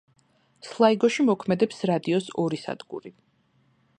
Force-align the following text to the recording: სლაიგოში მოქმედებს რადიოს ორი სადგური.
სლაიგოში 0.67 1.25
მოქმედებს 1.27 1.85
რადიოს 1.91 2.31
ორი 2.47 2.61
სადგური. 2.65 3.13